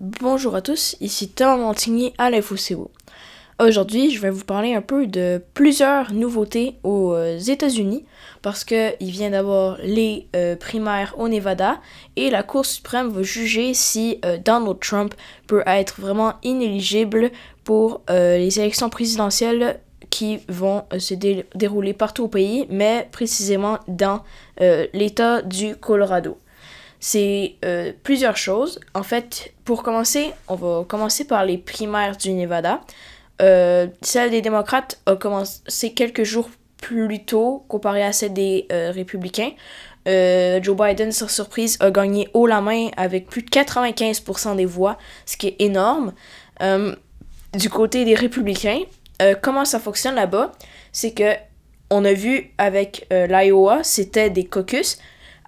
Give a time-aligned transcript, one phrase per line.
[0.00, 2.92] Bonjour à tous, ici Thomas Montigny à l'InfoCO.
[3.58, 8.04] Aujourd'hui, je vais vous parler un peu de plusieurs nouveautés aux euh, États-Unis
[8.40, 11.80] parce qu'il vient d'avoir les euh, primaires au Nevada
[12.14, 15.16] et la Cour suprême va juger si euh, Donald Trump
[15.48, 17.32] peut être vraiment inéligible
[17.64, 19.80] pour les élections présidentielles
[20.10, 21.14] qui vont se
[21.56, 24.22] dérouler partout au pays, mais précisément dans
[24.94, 26.38] l'État du Colorado
[27.00, 28.80] c'est euh, plusieurs choses.
[28.94, 32.80] En fait, pour commencer, on va commencer par les primaires du Nevada.
[33.40, 36.50] Euh, celle des démocrates a commencé quelques jours
[36.80, 39.50] plus tôt comparé à celle des euh, républicains.
[40.06, 44.96] Joe Biden, sans surprise, a gagné haut la main avec plus de 95% des voix,
[45.26, 46.14] ce qui est énorme.
[47.52, 48.80] du côté des républicains,
[49.42, 50.52] comment ça fonctionne là-bas,
[50.92, 51.34] c'est que
[51.90, 54.96] on a vu avec l'Iowa, c'était des caucus,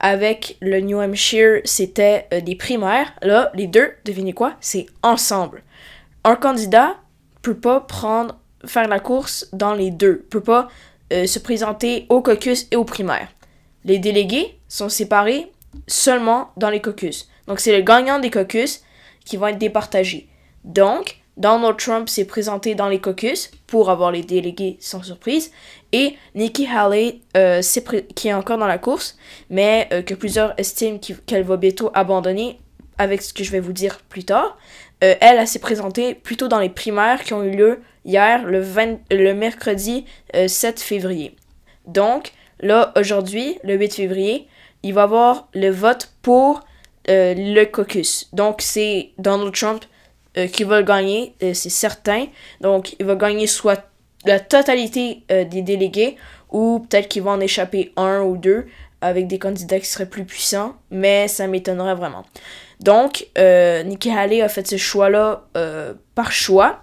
[0.01, 3.13] avec le New Hampshire, c'était euh, des primaires.
[3.23, 4.55] Là, les deux, devinez quoi?
[4.61, 5.63] C'est ensemble.
[6.25, 6.97] Un candidat
[7.43, 10.69] peut pas prendre, faire la course dans les deux, peut pas
[11.13, 13.29] euh, se présenter au caucus et aux primaires.
[13.85, 15.53] Les délégués sont séparés
[15.87, 17.29] seulement dans les caucus.
[17.47, 18.83] Donc, c'est le gagnant des caucus
[19.25, 20.29] qui vont être départagés.
[20.65, 25.51] Donc, Donald Trump s'est présenté dans les caucus pour avoir les délégués sans surprise.
[25.91, 27.63] Et Nikki Haley, euh,
[28.15, 29.17] qui est encore dans la course,
[29.49, 32.59] mais euh, que plusieurs estiment qu'elle va bientôt abandonner,
[32.99, 34.59] avec ce que je vais vous dire plus tard.
[35.03, 38.63] Euh, elle, s'est présentée plutôt dans les primaires qui ont eu lieu hier, le,
[39.11, 40.05] le mercredi
[40.35, 41.35] 7 février.
[41.87, 44.47] Donc, là, aujourd'hui, le 8 février,
[44.83, 46.61] il va y avoir le vote pour
[47.09, 48.29] le caucus.
[48.35, 49.83] Donc, c'est Donald Trump
[50.39, 52.27] euh, qui va gagner, euh, c'est certain.
[52.61, 53.85] Donc, il va gagner soit
[54.25, 56.17] la totalité euh, des délégués
[56.51, 58.67] ou peut-être qu'il va en échapper un ou deux
[59.01, 62.25] avec des candidats qui seraient plus puissants, mais ça m'étonnerait vraiment.
[62.81, 65.47] Donc, Nikki Haley a fait ce choix-là
[66.15, 66.81] par choix.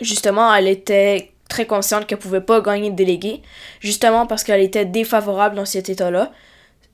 [0.00, 3.42] Justement, elle était très consciente qu'elle pouvait pas gagner de délégués,
[3.80, 6.32] justement parce qu'elle était défavorable dans cet état-là.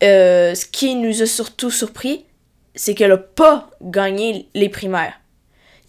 [0.00, 2.24] ce qui nous a surtout surpris,
[2.74, 5.20] c'est qu'elle n'a pas gagné les primaires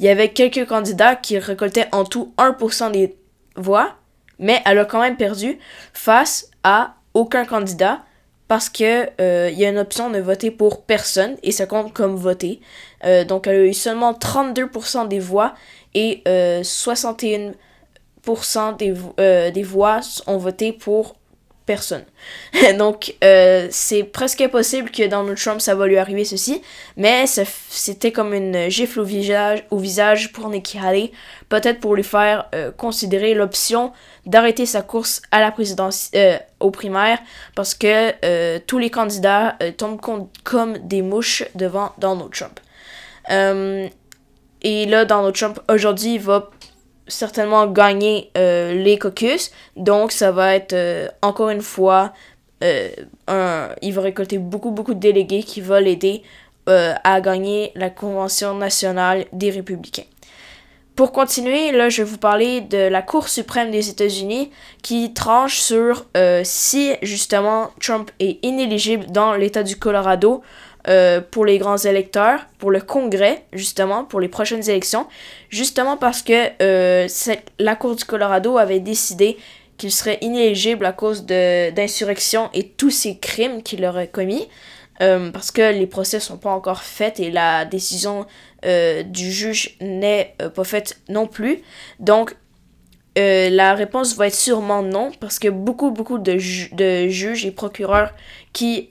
[0.01, 3.15] il y avait quelques candidats qui récoltaient en tout 1% des
[3.55, 3.95] voix,
[4.39, 5.59] mais elle a quand même perdu
[5.93, 8.01] face à aucun candidat
[8.47, 11.93] parce que euh, il y a une option de voter pour personne et ça compte
[11.93, 12.61] comme voter.
[13.05, 15.53] Euh, donc elle a eu seulement 32% des voix
[15.93, 17.53] et 61%
[18.27, 21.15] euh, des, des voix ont voté pour
[22.77, 26.61] Donc, euh, c'est presque impossible que Donald Trump, ça va lui arriver ceci.
[26.97, 31.11] Mais c'était comme une gifle au visage, pour Nikki Haley.
[31.49, 33.91] Peut-être pour lui faire euh, considérer l'option
[34.25, 36.71] d'arrêter sa course à la présidence, euh, aux.
[37.55, 42.59] Parce que tous les candidats tombent comme des mouches devant Donald Trump.
[44.63, 46.49] et là, Donald Trump, aujourd'hui, va
[47.11, 49.51] certainement gagner euh, les caucus.
[49.75, 52.13] Donc, ça va être euh, encore une fois,
[52.63, 52.89] euh,
[53.27, 56.23] un, il va récolter beaucoup, beaucoup de délégués qui vont l'aider
[56.67, 60.05] à gagner la Convention nationale des républicains.
[60.95, 64.51] Pour continuer, là, je vais vous parler de la Cour suprême des États-Unis
[64.81, 66.05] qui tranche sur
[66.43, 70.43] si justement Trump est inéligible dans l'État du Colorado
[70.87, 75.05] euh, pour les grands électeurs, pour le Congrès, justement, pour les prochaines élections,
[75.49, 77.07] justement parce que euh,
[77.59, 79.37] la Cour du Colorado avait décidé
[79.77, 84.47] qu'il serait inéligible à cause d'insurrection et tous ces crimes qu'il aurait commis,
[85.01, 88.25] euh, parce que les procès sont pas encore faits et la décision
[88.63, 91.63] du juge n'est pas faite non plus.
[91.99, 92.35] Donc,
[93.15, 98.13] la réponse va être sûrement non, parce que beaucoup, beaucoup de juges et procureurs
[98.53, 98.87] qui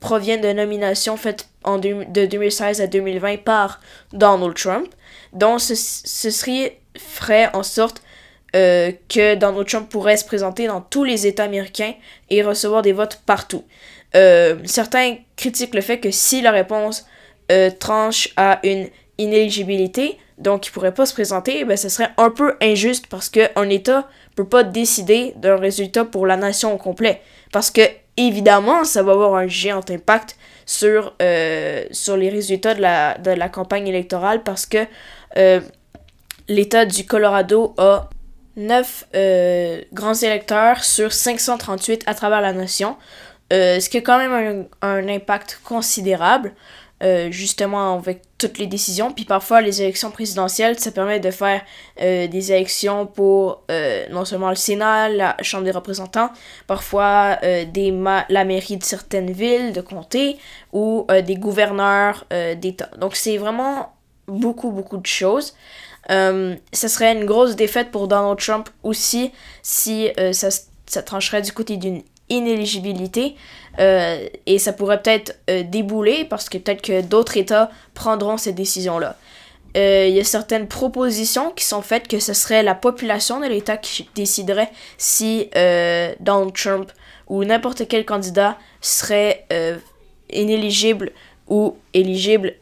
[0.00, 3.80] proviennent de nominations faites en de 2016 à 2020 par
[4.12, 4.88] Donald Trump.
[5.32, 8.02] Donc, ce, serait ferait en sorte
[8.56, 11.94] euh, que Donald Trump pourrait se présenter dans tous les États américains
[12.30, 13.64] et recevoir des votes partout.
[14.16, 17.06] Euh, certains critiquent le fait que si la réponse
[17.52, 22.30] euh, tranche à une inéligibilité, donc il pourrait pas se présenter, ben ce serait un
[22.30, 27.20] peu injuste parce qu'un État peut pas décider d'un résultat pour la nation au complet.
[27.52, 27.82] Parce que
[28.16, 30.36] évidemment, ça va avoir un géant impact
[30.66, 34.86] sur, euh, sur les résultats de la, de la campagne électorale parce que
[35.36, 35.60] euh,
[36.48, 38.08] l'État du Colorado a
[38.56, 42.96] 9 euh, grands électeurs sur 538 à travers la nation,
[43.50, 46.52] ce qui a quand même un impact considérable.
[47.02, 49.10] Euh, justement avec toutes les décisions.
[49.10, 51.62] Puis parfois, les élections présidentielles, ça permet de faire
[52.02, 56.28] euh, des élections pour euh, non seulement le Sénat, la Chambre des représentants,
[56.66, 57.90] parfois des
[58.28, 60.36] la mairie de certaines villes, de comtés,
[60.74, 62.26] ou des gouverneurs
[62.56, 62.90] d'État.
[62.98, 63.94] Donc c'est vraiment
[64.26, 65.54] beaucoup, beaucoup de choses.
[66.08, 69.32] Ce serait une grosse défaite pour Donald Trump aussi
[69.62, 70.48] si ça,
[70.86, 73.36] ça, trancherait du côté d'une inéligibilité.
[73.78, 75.38] Euh, et ça pourrait peut-être
[75.70, 79.16] débouler parce que peut-être que d'autres États prendront cette décision-là.
[79.76, 83.76] Il y a certaines propositions qui sont faites que ce serait la population de l'État
[83.76, 85.48] qui déciderait si
[86.18, 86.90] Donald Trump
[87.28, 89.46] ou n'importe quel candidat serait
[90.32, 91.12] inéligible
[91.50, 92.54] ou éligible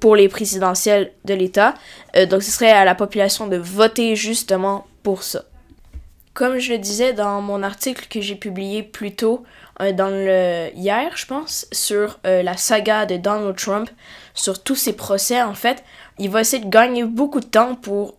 [0.00, 1.74] pour les présidentielles de l'État.
[2.16, 5.44] Euh, donc ce serait à la population de voter justement pour ça.
[6.34, 9.44] Comme je le disais dans mon article que j'ai publié plus tôt,
[9.80, 13.88] euh, dans le hier, je pense, sur euh, la saga de Donald Trump,
[14.34, 15.84] sur tous ses procès en fait,
[16.18, 18.16] il va essayer de gagner beaucoup de temps pour,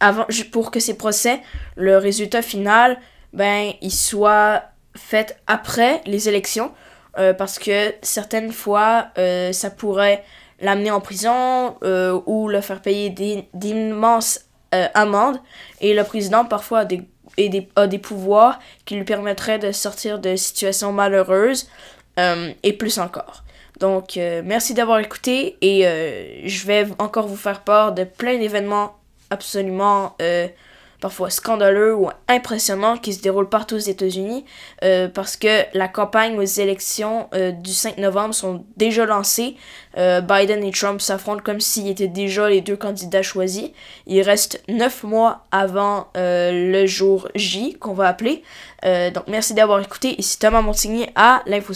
[0.00, 1.40] avant, pour que ses procès,
[1.76, 2.98] le résultat final,
[3.32, 4.62] ben, il soit
[4.96, 6.72] fait après les élections
[7.18, 10.24] euh, parce que certaines fois, euh, ça pourrait
[10.60, 13.10] l'amener en prison euh, ou le faire payer
[13.54, 14.40] d'immenses
[14.72, 15.40] amendes.
[15.80, 17.02] Et le président, parfois, a des,
[17.76, 21.68] a des, pouvoirs qui lui permettraient de sortir de situations malheureuses
[22.62, 23.44] et plus encore.
[23.78, 25.84] Donc, merci d'avoir écouté et
[26.44, 28.96] je vais encore vous faire part de plein d'événements
[29.30, 30.16] absolument
[31.00, 34.44] parfois scandaleux ou impressionnants qui se déroulent partout aux États-Unis
[34.82, 39.56] euh, parce que la campagne aux élections euh, du 5 novembre sont déjà lancées.
[39.96, 43.70] Euh, Biden et Trump s'affrontent comme s'ils étaient déjà les deux candidats choisis.
[44.06, 48.42] Il reste neuf mois avant le jour J qu'on va appeler.
[48.82, 50.14] donc merci d'avoir écouté.
[50.18, 51.72] Ici Thomas Montigny à l'Info